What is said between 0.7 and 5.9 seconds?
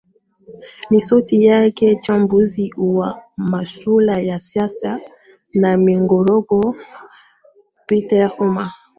ni sauti yake mchambuzi wa masuala ya siasa na